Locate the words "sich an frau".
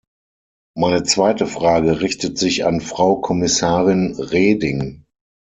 2.39-3.17